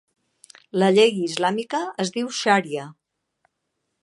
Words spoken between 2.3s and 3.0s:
xaria.